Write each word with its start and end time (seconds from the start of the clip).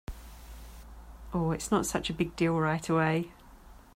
Oh, 1.31 1.51
it’s 1.51 1.69
not 1.69 1.85
such 1.85 2.09
a 2.09 2.13
big 2.13 2.35
deal 2.35 2.59
right 2.59 2.89
away. 2.89 3.29